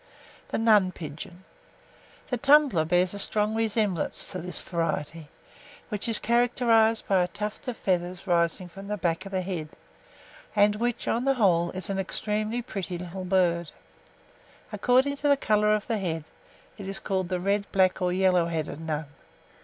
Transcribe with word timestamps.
[Illustration: 0.51 0.65
NUN 0.65 0.91
PIGEONS.] 0.93 1.21
THE 1.21 1.29
NUN 1.29 1.37
PIGEON. 1.43 1.45
The 2.31 2.37
Tumbler 2.37 2.85
bears 2.85 3.13
a 3.13 3.19
strong 3.19 3.53
resemblance 3.53 4.31
to 4.31 4.41
this 4.41 4.59
variety, 4.59 5.29
which 5.89 6.09
is 6.09 6.17
characterized 6.17 7.07
by 7.07 7.21
a 7.21 7.27
tuft 7.27 7.67
of 7.67 7.77
feathers 7.77 8.25
rising 8.25 8.67
from 8.67 8.87
the 8.87 8.97
back 8.97 9.27
of 9.27 9.31
the 9.31 9.43
head, 9.43 9.69
and 10.55 10.77
which, 10.77 11.07
on 11.07 11.23
the 11.25 11.35
whole, 11.35 11.69
is 11.73 11.91
an 11.91 11.99
extremely 11.99 12.63
pretty 12.63 12.97
little 12.97 13.25
bird. 13.25 13.69
According 14.71 15.17
to 15.17 15.27
the 15.27 15.37
colour 15.37 15.71
of 15.71 15.85
the 15.85 15.99
head, 15.99 16.23
it 16.79 16.87
is 16.87 16.97
called 16.97 17.29
the 17.29 17.39
red, 17.39 17.71
black, 17.71 18.01
or 18.01 18.11
yellow 18.11 18.47
headed 18.47 18.79
Nun. 18.81 19.05